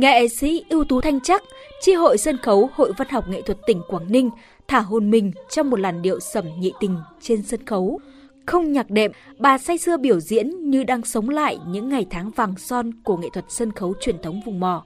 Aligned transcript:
Nghệ 0.00 0.28
sĩ 0.28 0.64
ưu 0.68 0.84
tú 0.84 1.00
Thanh 1.00 1.20
Chắc, 1.20 1.42
chi 1.80 1.94
hội 1.94 2.18
sân 2.18 2.36
khấu 2.38 2.70
Hội 2.74 2.92
Văn 2.96 3.08
học 3.10 3.28
Nghệ 3.28 3.42
thuật 3.42 3.58
tỉnh 3.66 3.82
Quảng 3.88 4.12
Ninh 4.12 4.30
thả 4.68 4.80
hồn 4.80 5.10
mình 5.10 5.32
trong 5.50 5.70
một 5.70 5.80
làn 5.80 6.02
điệu 6.02 6.20
sẩm 6.20 6.44
nhị 6.58 6.72
tình 6.80 6.98
trên 7.20 7.42
sân 7.42 7.66
khấu. 7.66 8.00
Không 8.46 8.72
nhạc 8.72 8.90
đệm, 8.90 9.10
bà 9.38 9.58
say 9.58 9.78
sưa 9.78 9.96
biểu 9.96 10.20
diễn 10.20 10.70
như 10.70 10.84
đang 10.84 11.02
sống 11.02 11.28
lại 11.28 11.58
những 11.68 11.88
ngày 11.88 12.06
tháng 12.10 12.30
vàng 12.30 12.54
son 12.58 12.90
của 13.04 13.16
nghệ 13.16 13.28
thuật 13.32 13.44
sân 13.48 13.72
khấu 13.72 13.94
truyền 14.00 14.22
thống 14.22 14.40
vùng 14.46 14.60
mò. 14.60 14.84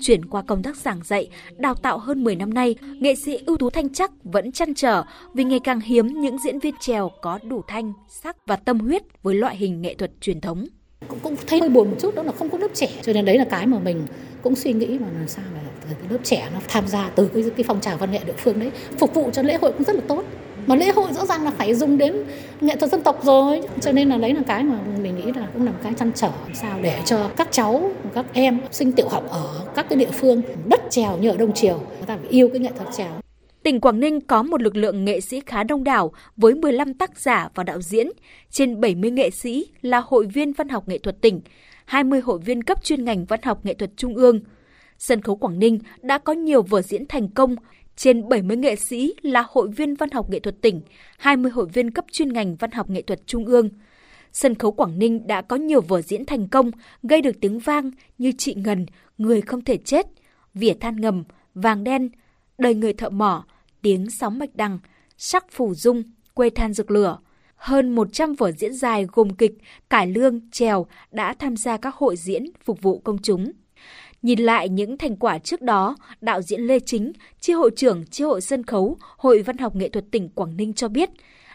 Chuyển 0.00 0.24
qua 0.24 0.42
công 0.42 0.62
tác 0.62 0.76
giảng 0.76 1.00
dạy, 1.04 1.28
đào 1.56 1.74
tạo 1.74 1.98
hơn 1.98 2.24
10 2.24 2.36
năm 2.36 2.54
nay, 2.54 2.74
nghệ 3.00 3.14
sĩ 3.14 3.38
ưu 3.46 3.56
tú 3.56 3.70
Thanh 3.70 3.88
Chắc 3.88 4.10
vẫn 4.24 4.52
chăn 4.52 4.74
trở 4.74 5.04
vì 5.34 5.44
ngày 5.44 5.60
càng 5.64 5.80
hiếm 5.80 6.06
những 6.20 6.36
diễn 6.44 6.58
viên 6.58 6.74
trèo 6.80 7.10
có 7.22 7.38
đủ 7.42 7.62
thanh, 7.68 7.92
sắc 8.08 8.36
và 8.46 8.56
tâm 8.56 8.80
huyết 8.80 9.02
với 9.22 9.34
loại 9.34 9.56
hình 9.56 9.82
nghệ 9.82 9.94
thuật 9.94 10.10
truyền 10.20 10.40
thống. 10.40 10.66
Cũng, 11.08 11.18
cũng 11.22 11.36
thấy 11.46 11.60
hơi 11.60 11.68
buồn 11.68 11.90
một 11.90 11.96
chút 12.00 12.14
đó 12.14 12.22
là 12.22 12.32
không 12.32 12.50
có 12.50 12.58
lớp 12.58 12.68
trẻ, 12.74 12.88
cho 13.02 13.12
nên 13.12 13.24
đấy 13.24 13.38
là 13.38 13.44
cái 13.44 13.66
mà 13.66 13.78
mình 13.78 14.06
cũng 14.42 14.56
suy 14.56 14.72
nghĩ 14.72 14.86
mà 14.86 15.06
làm 15.18 15.28
sao 15.28 15.44
mà 15.54 15.60
cái 16.00 16.08
lớp 16.10 16.18
trẻ 16.22 16.48
nó 16.54 16.60
tham 16.68 16.88
gia 16.88 17.08
từ 17.08 17.30
cái, 17.34 17.44
cái 17.56 17.64
phong 17.68 17.80
trào 17.80 17.96
văn 17.96 18.12
nghệ 18.12 18.20
địa 18.26 18.34
phương 18.38 18.60
đấy 18.60 18.70
phục 18.98 19.14
vụ 19.14 19.30
cho 19.32 19.42
lễ 19.42 19.58
hội 19.60 19.72
cũng 19.72 19.84
rất 19.84 19.96
là 19.96 20.02
tốt. 20.08 20.24
Mà 20.66 20.76
lễ 20.76 20.92
hội 20.92 21.12
rõ 21.12 21.26
ràng 21.26 21.44
là 21.44 21.50
phải 21.50 21.74
dùng 21.74 21.98
đến 21.98 22.24
nghệ 22.60 22.76
thuật 22.76 22.90
dân 22.90 23.02
tộc 23.02 23.24
rồi 23.24 23.60
cho 23.80 23.92
nên 23.92 24.08
là 24.08 24.16
đấy 24.16 24.34
là 24.34 24.40
cái 24.46 24.64
mà 24.64 24.78
mình 25.02 25.16
nghĩ 25.16 25.32
là 25.36 25.48
cũng 25.52 25.64
là 25.64 25.72
một 25.72 25.78
cái 25.82 25.92
chăn 25.98 26.12
trở 26.14 26.28
làm 26.28 26.54
sao 26.54 26.78
để 26.82 27.00
cho 27.04 27.30
các 27.36 27.48
cháu 27.50 27.90
các 28.14 28.26
em 28.32 28.60
sinh 28.70 28.92
tiểu 28.92 29.08
học 29.08 29.24
ở 29.30 29.66
các 29.74 29.86
cái 29.88 29.98
địa 29.98 30.10
phương 30.12 30.42
đất 30.68 30.80
trèo 30.90 31.18
như 31.18 31.30
ở 31.30 31.36
đông 31.36 31.52
triều 31.54 31.78
người 31.78 32.06
ta 32.06 32.16
phải 32.16 32.28
yêu 32.28 32.48
cái 32.48 32.60
nghệ 32.60 32.70
thuật 32.76 32.88
trèo. 32.96 33.20
Tỉnh 33.62 33.80
Quảng 33.80 34.00
Ninh 34.00 34.20
có 34.20 34.42
một 34.42 34.62
lực 34.62 34.76
lượng 34.76 35.04
nghệ 35.04 35.20
sĩ 35.20 35.40
khá 35.46 35.62
đông 35.62 35.84
đảo 35.84 36.12
với 36.36 36.54
15 36.54 36.94
tác 36.94 37.18
giả 37.18 37.48
và 37.54 37.64
đạo 37.64 37.80
diễn, 37.80 38.06
trên 38.50 38.80
70 38.80 39.10
nghệ 39.10 39.30
sĩ 39.30 39.66
là 39.82 40.02
hội 40.06 40.26
viên 40.26 40.52
văn 40.52 40.68
học 40.68 40.88
nghệ 40.88 40.98
thuật 40.98 41.20
tỉnh, 41.20 41.40
20 41.84 42.20
hội 42.20 42.38
viên 42.38 42.62
cấp 42.62 42.84
chuyên 42.84 43.04
ngành 43.04 43.24
văn 43.24 43.40
học 43.42 43.66
nghệ 43.66 43.74
thuật 43.74 43.90
trung 43.96 44.14
ương. 44.16 44.40
Sân 45.00 45.20
khấu 45.20 45.36
Quảng 45.36 45.58
Ninh 45.58 45.78
đã 46.02 46.18
có 46.18 46.32
nhiều 46.32 46.62
vở 46.62 46.82
diễn 46.82 47.06
thành 47.06 47.28
công, 47.28 47.56
trên 47.96 48.28
70 48.28 48.56
nghệ 48.56 48.76
sĩ 48.76 49.14
là 49.22 49.44
hội 49.48 49.68
viên 49.68 49.94
văn 49.94 50.10
học 50.10 50.30
nghệ 50.30 50.40
thuật 50.40 50.60
tỉnh, 50.60 50.80
20 51.18 51.50
hội 51.50 51.66
viên 51.72 51.90
cấp 51.90 52.04
chuyên 52.12 52.32
ngành 52.32 52.56
văn 52.56 52.70
học 52.70 52.90
nghệ 52.90 53.02
thuật 53.02 53.26
trung 53.26 53.46
ương. 53.46 53.68
Sân 54.32 54.54
khấu 54.54 54.72
Quảng 54.72 54.98
Ninh 54.98 55.26
đã 55.26 55.42
có 55.42 55.56
nhiều 55.56 55.80
vở 55.80 56.02
diễn 56.02 56.26
thành 56.26 56.48
công, 56.48 56.70
gây 57.02 57.22
được 57.22 57.36
tiếng 57.40 57.58
vang 57.58 57.90
như 58.18 58.32
Chị 58.38 58.54
Ngần, 58.54 58.86
Người 59.18 59.40
không 59.40 59.64
thể 59.64 59.76
chết, 59.76 60.06
Vỉa 60.54 60.74
than 60.74 61.00
ngầm, 61.00 61.24
Vàng 61.54 61.84
đen, 61.84 62.08
Đời 62.58 62.74
người 62.74 62.92
thợ 62.92 63.10
mỏ, 63.10 63.44
Tiếng 63.82 64.10
sóng 64.10 64.38
mạch 64.38 64.56
đằng, 64.56 64.78
Sắc 65.16 65.46
phủ 65.50 65.74
dung, 65.74 66.02
Quê 66.34 66.50
than 66.50 66.72
rực 66.72 66.90
lửa. 66.90 67.18
Hơn 67.56 67.94
100 67.94 68.34
vở 68.34 68.52
diễn 68.52 68.72
dài 68.72 69.06
gồm 69.12 69.34
kịch, 69.34 69.54
cải 69.90 70.06
lương, 70.06 70.50
trèo 70.50 70.86
đã 71.10 71.34
tham 71.34 71.56
gia 71.56 71.76
các 71.76 71.94
hội 71.94 72.16
diễn 72.16 72.44
phục 72.64 72.82
vụ 72.82 72.98
công 72.98 73.18
chúng. 73.22 73.52
Nhìn 74.22 74.38
lại 74.38 74.68
những 74.68 74.98
thành 74.98 75.16
quả 75.16 75.38
trước 75.38 75.62
đó, 75.62 75.96
đạo 76.20 76.42
diễn 76.42 76.60
Lê 76.60 76.80
Chính, 76.80 77.12
chi 77.40 77.52
hội 77.52 77.70
trưởng 77.76 78.04
chi 78.06 78.24
hội 78.24 78.40
sân 78.40 78.62
khấu, 78.62 78.96
Hội 79.00 79.42
Văn 79.42 79.58
học 79.58 79.76
Nghệ 79.76 79.88
thuật 79.88 80.04
tỉnh 80.10 80.28
Quảng 80.28 80.56
Ninh 80.56 80.72
cho 80.72 80.88
biết, 80.88 81.10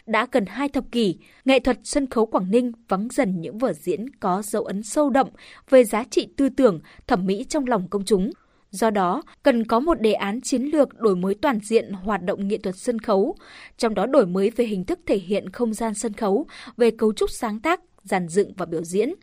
đã 0.06 0.26
gần 0.32 0.46
hai 0.46 0.68
thập 0.68 0.84
kỷ, 0.92 1.18
nghệ 1.44 1.58
thuật 1.58 1.78
sân 1.84 2.10
khấu 2.10 2.26
Quảng 2.26 2.50
Ninh 2.50 2.72
vắng 2.88 3.08
dần 3.10 3.40
những 3.40 3.58
vở 3.58 3.72
diễn 3.72 4.10
có 4.20 4.42
dấu 4.42 4.64
ấn 4.64 4.82
sâu 4.82 5.10
đậm 5.10 5.26
về 5.70 5.84
giá 5.84 6.04
trị 6.10 6.28
tư 6.36 6.48
tưởng, 6.48 6.80
thẩm 7.06 7.26
mỹ 7.26 7.44
trong 7.48 7.66
lòng 7.66 7.88
công 7.88 8.04
chúng. 8.04 8.30
Do 8.70 8.90
đó, 8.90 9.22
cần 9.42 9.64
có 9.66 9.80
một 9.80 10.00
đề 10.00 10.12
án 10.12 10.40
chiến 10.40 10.62
lược 10.62 10.98
đổi 10.98 11.16
mới 11.16 11.34
toàn 11.34 11.60
diện 11.62 11.92
hoạt 11.92 12.22
động 12.22 12.48
nghệ 12.48 12.58
thuật 12.58 12.76
sân 12.78 12.98
khấu, 12.98 13.34
trong 13.76 13.94
đó 13.94 14.06
đổi 14.06 14.26
mới 14.26 14.50
về 14.50 14.64
hình 14.64 14.84
thức 14.84 15.00
thể 15.06 15.18
hiện 15.18 15.50
không 15.50 15.74
gian 15.74 15.94
sân 15.94 16.12
khấu, 16.12 16.46
về 16.76 16.90
cấu 16.90 17.12
trúc 17.12 17.30
sáng 17.30 17.60
tác, 17.60 17.80
dàn 18.02 18.28
dựng 18.28 18.52
và 18.56 18.66
biểu 18.66 18.84
diễn. 18.84 19.14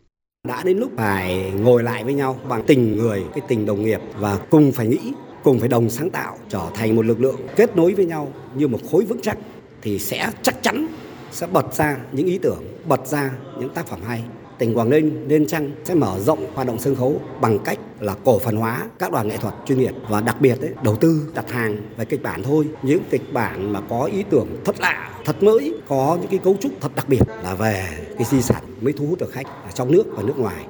Đã 0.48 0.62
đến 0.64 0.78
lúc 0.78 0.90
phải 0.96 1.52
ngồi 1.60 1.82
lại 1.82 2.04
với 2.04 2.14
nhau 2.14 2.36
bằng 2.48 2.64
tình 2.66 2.96
người, 2.96 3.24
cái 3.34 3.40
tình 3.48 3.66
đồng 3.66 3.84
nghiệp 3.84 4.00
và 4.18 4.38
cùng 4.50 4.72
phải 4.72 4.86
nghĩ, 4.86 5.12
cùng 5.44 5.58
phải 5.58 5.68
đồng 5.68 5.90
sáng 5.90 6.10
tạo 6.10 6.38
trở 6.48 6.70
thành 6.74 6.96
một 6.96 7.04
lực 7.04 7.20
lượng 7.20 7.40
kết 7.56 7.76
nối 7.76 7.94
với 7.94 8.06
nhau 8.06 8.32
như 8.54 8.68
một 8.68 8.78
khối 8.90 9.04
vững 9.04 9.20
chắc 9.22 9.38
thì 9.82 9.98
sẽ 9.98 10.30
chắc 10.42 10.62
chắn 10.62 10.86
sẽ 11.30 11.46
bật 11.46 11.74
ra 11.74 11.96
những 12.12 12.26
ý 12.26 12.38
tưởng, 12.38 12.64
bật 12.88 13.06
ra 13.06 13.30
những 13.60 13.68
tác 13.74 13.86
phẩm 13.86 14.00
hay 14.06 14.24
tỉnh 14.58 14.74
Quảng 14.74 14.90
Ninh 14.90 15.24
nên 15.28 15.46
chăng 15.46 15.70
sẽ 15.84 15.94
mở 15.94 16.18
rộng 16.20 16.46
hoạt 16.54 16.66
động 16.66 16.78
sân 16.78 16.94
khấu 16.94 17.20
bằng 17.40 17.58
cách 17.64 17.78
là 18.00 18.14
cổ 18.24 18.38
phần 18.38 18.56
hóa 18.56 18.86
các 18.98 19.12
đoàn 19.12 19.28
nghệ 19.28 19.36
thuật 19.36 19.54
chuyên 19.66 19.78
nghiệp 19.78 19.94
và 20.08 20.20
đặc 20.20 20.40
biệt 20.40 20.60
ấy, 20.60 20.70
đầu 20.82 20.96
tư 20.96 21.28
đặt 21.34 21.50
hàng 21.50 21.76
về 21.96 22.04
kịch 22.04 22.22
bản 22.22 22.42
thôi. 22.42 22.66
Những 22.82 23.02
kịch 23.10 23.32
bản 23.32 23.72
mà 23.72 23.80
có 23.80 24.04
ý 24.04 24.24
tưởng 24.30 24.48
thật 24.64 24.80
lạ 24.80 25.10
thật 25.24 25.42
mới 25.42 25.74
có 25.88 26.18
những 26.20 26.30
cái 26.30 26.38
cấu 26.38 26.56
trúc 26.60 26.72
thật 26.80 26.92
đặc 26.96 27.08
biệt 27.08 27.22
là 27.42 27.54
về 27.54 27.86
cái 28.16 28.24
di 28.24 28.42
sản 28.42 28.62
mới 28.80 28.92
thu 28.92 29.06
hút 29.06 29.18
được 29.18 29.32
khách 29.32 29.46
ở 29.46 29.70
trong 29.74 29.92
nước 29.92 30.04
và 30.16 30.22
nước 30.22 30.38
ngoài. 30.38 30.64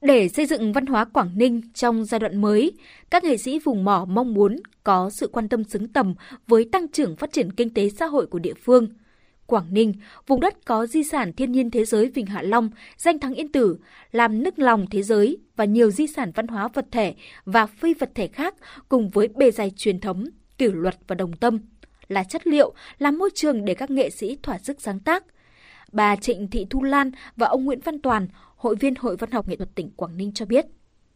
Để 0.00 0.28
xây 0.28 0.46
dựng 0.46 0.72
văn 0.72 0.86
hóa 0.86 1.04
Quảng 1.04 1.30
Ninh 1.34 1.60
trong 1.74 2.04
giai 2.04 2.18
đoạn 2.18 2.40
mới, 2.40 2.72
các 3.10 3.24
nghệ 3.24 3.36
sĩ 3.36 3.58
vùng 3.58 3.84
mỏ 3.84 4.06
mong 4.08 4.34
muốn 4.34 4.56
có 4.84 5.10
sự 5.10 5.28
quan 5.32 5.48
tâm 5.48 5.64
xứng 5.64 5.88
tầm 5.88 6.14
với 6.48 6.68
tăng 6.72 6.88
trưởng 6.88 7.16
phát 7.16 7.32
triển 7.32 7.52
kinh 7.52 7.74
tế 7.74 7.88
xã 7.88 8.06
hội 8.06 8.26
của 8.26 8.38
địa 8.38 8.54
phương– 8.64 8.88
Quảng 9.50 9.66
Ninh, 9.70 9.92
vùng 10.26 10.40
đất 10.40 10.64
có 10.64 10.86
di 10.86 11.04
sản 11.04 11.32
thiên 11.32 11.52
nhiên 11.52 11.70
thế 11.70 11.84
giới 11.84 12.08
Vịnh 12.08 12.26
Hạ 12.26 12.42
Long, 12.42 12.70
danh 12.96 13.18
thắng 13.18 13.34
yên 13.34 13.52
tử, 13.52 13.78
làm 14.12 14.42
nức 14.42 14.58
lòng 14.58 14.86
thế 14.90 15.02
giới 15.02 15.38
và 15.56 15.64
nhiều 15.64 15.90
di 15.90 16.06
sản 16.06 16.32
văn 16.34 16.46
hóa 16.46 16.68
vật 16.68 16.86
thể 16.90 17.14
và 17.44 17.66
phi 17.66 17.94
vật 17.94 18.10
thể 18.14 18.26
khác 18.28 18.54
cùng 18.88 19.08
với 19.08 19.28
bề 19.28 19.50
dày 19.50 19.70
truyền 19.76 20.00
thống, 20.00 20.24
kỷ 20.58 20.66
luật 20.68 20.96
và 21.06 21.14
đồng 21.14 21.32
tâm, 21.32 21.58
là 22.08 22.24
chất 22.24 22.46
liệu, 22.46 22.72
là 22.98 23.10
môi 23.10 23.30
trường 23.34 23.64
để 23.64 23.74
các 23.74 23.90
nghệ 23.90 24.10
sĩ 24.10 24.38
thỏa 24.42 24.58
sức 24.58 24.80
sáng 24.80 25.00
tác. 25.00 25.24
Bà 25.92 26.16
Trịnh 26.16 26.50
Thị 26.50 26.66
Thu 26.70 26.82
Lan 26.82 27.10
và 27.36 27.46
ông 27.46 27.64
Nguyễn 27.64 27.80
Văn 27.80 27.98
Toàn, 27.98 28.28
hội 28.56 28.76
viên 28.76 28.94
Hội 28.94 29.16
Văn 29.16 29.30
học 29.30 29.48
Nghệ 29.48 29.56
thuật 29.56 29.74
tỉnh 29.74 29.90
Quảng 29.96 30.16
Ninh 30.16 30.32
cho 30.32 30.44
biết. 30.44 30.66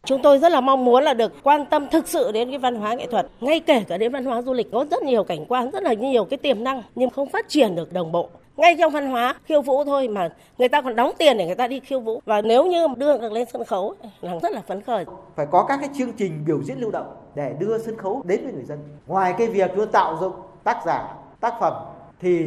Chúng 0.05 0.21
tôi 0.21 0.37
rất 0.37 0.51
là 0.51 0.61
mong 0.61 0.85
muốn 0.85 1.03
là 1.03 1.13
được 1.13 1.33
quan 1.43 1.65
tâm 1.65 1.87
thực 1.91 2.07
sự 2.07 2.31
đến 2.31 2.49
cái 2.49 2.59
văn 2.59 2.75
hóa 2.75 2.93
nghệ 2.93 3.07
thuật, 3.07 3.27
ngay 3.41 3.59
kể 3.59 3.83
cả 3.87 3.97
đến 3.97 4.11
văn 4.11 4.25
hóa 4.25 4.41
du 4.41 4.53
lịch 4.53 4.71
có 4.71 4.85
rất 4.91 5.03
nhiều 5.03 5.23
cảnh 5.23 5.45
quan, 5.45 5.71
rất 5.71 5.83
là 5.83 5.93
nhiều 5.93 6.25
cái 6.25 6.37
tiềm 6.37 6.63
năng 6.63 6.83
nhưng 6.95 7.09
không 7.09 7.29
phát 7.29 7.49
triển 7.49 7.75
được 7.75 7.93
đồng 7.93 8.11
bộ. 8.11 8.29
Ngay 8.57 8.75
trong 8.79 8.91
văn 8.91 9.07
hóa 9.09 9.35
khiêu 9.45 9.61
vũ 9.61 9.83
thôi 9.83 10.07
mà 10.07 10.29
người 10.57 10.69
ta 10.69 10.81
còn 10.81 10.95
đóng 10.95 11.11
tiền 11.17 11.37
để 11.37 11.45
người 11.45 11.55
ta 11.55 11.67
đi 11.67 11.79
khiêu 11.79 11.99
vũ 11.99 12.21
và 12.25 12.41
nếu 12.41 12.65
như 12.65 12.87
đưa 12.97 13.17
được 13.17 13.31
lên 13.31 13.47
sân 13.53 13.65
khấu 13.65 13.93
là 14.21 14.39
rất 14.41 14.51
là 14.51 14.61
phấn 14.67 14.81
khởi. 14.81 15.05
Phải 15.35 15.45
có 15.51 15.65
các 15.67 15.77
cái 15.79 15.89
chương 15.97 16.11
trình 16.13 16.43
biểu 16.47 16.63
diễn 16.63 16.79
lưu 16.79 16.91
động 16.91 17.15
để 17.35 17.55
đưa 17.59 17.77
sân 17.77 17.97
khấu 17.97 18.21
đến 18.25 18.43
với 18.43 18.53
người 18.53 18.63
dân. 18.63 18.79
Ngoài 19.07 19.33
cái 19.37 19.47
việc 19.47 19.71
chúng 19.75 19.87
tạo 19.87 20.17
dụng 20.21 20.33
tác 20.63 20.77
giả, 20.85 21.15
tác 21.39 21.53
phẩm 21.59 21.73
thì 22.21 22.45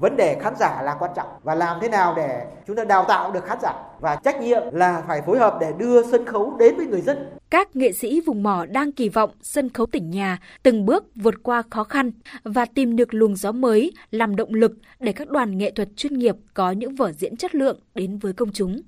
vấn 0.00 0.16
đề 0.16 0.38
khán 0.42 0.54
giả 0.60 0.82
là 0.82 0.96
quan 0.98 1.10
trọng 1.16 1.28
và 1.42 1.54
làm 1.54 1.78
thế 1.80 1.88
nào 1.88 2.14
để 2.16 2.46
chúng 2.66 2.76
ta 2.76 2.84
đào 2.84 3.04
tạo 3.08 3.32
được 3.32 3.44
khán 3.44 3.58
giả 3.62 3.72
và 4.00 4.16
trách 4.16 4.40
nhiệm 4.40 4.62
là 4.72 5.02
phải 5.08 5.22
phối 5.22 5.38
hợp 5.38 5.58
để 5.60 5.72
đưa 5.78 6.10
sân 6.10 6.26
khấu 6.26 6.56
đến 6.58 6.76
với 6.76 6.86
người 6.86 7.00
dân. 7.00 7.18
Các 7.50 7.76
nghệ 7.76 7.92
sĩ 7.92 8.20
vùng 8.20 8.42
mỏ 8.42 8.66
đang 8.66 8.92
kỳ 8.92 9.08
vọng 9.08 9.30
sân 9.42 9.70
khấu 9.70 9.86
tỉnh 9.86 10.10
nhà 10.10 10.38
từng 10.62 10.86
bước 10.86 11.04
vượt 11.14 11.34
qua 11.42 11.62
khó 11.70 11.84
khăn 11.84 12.10
và 12.42 12.64
tìm 12.64 12.96
được 12.96 13.14
luồng 13.14 13.36
gió 13.36 13.52
mới, 13.52 13.92
làm 14.10 14.36
động 14.36 14.54
lực 14.54 14.72
để 15.00 15.12
các 15.12 15.30
đoàn 15.30 15.58
nghệ 15.58 15.70
thuật 15.70 15.88
chuyên 15.96 16.18
nghiệp 16.18 16.34
có 16.54 16.70
những 16.70 16.94
vở 16.94 17.12
diễn 17.12 17.36
chất 17.36 17.54
lượng 17.54 17.80
đến 17.94 18.18
với 18.18 18.32
công 18.32 18.52
chúng. 18.52 18.80